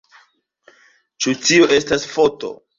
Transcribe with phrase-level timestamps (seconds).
[1.27, 2.55] Ĉu tio estas foto?